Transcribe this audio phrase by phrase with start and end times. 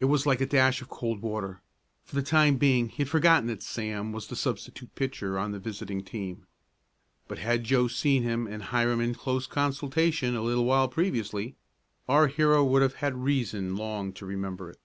[0.00, 1.60] It was like a dash of cold water.
[2.02, 5.60] For the time being he had forgotten that Sam was the substitute pitcher on the
[5.60, 6.48] visiting team,
[7.28, 11.54] but had Joe seen him and Hiram in close consultation a little while previously,
[12.08, 14.80] our hero would have had reason long to remember it.